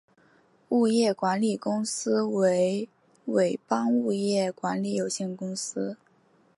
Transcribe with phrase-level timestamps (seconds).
[0.69, 2.89] 物业管理公司为
[3.25, 5.95] 伟邦物业管理有限公司。